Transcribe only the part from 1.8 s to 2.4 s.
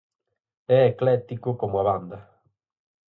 banda.